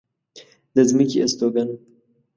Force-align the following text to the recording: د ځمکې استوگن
د 0.73 0.77
ځمکې 0.89 1.17
استوگن 1.25 1.69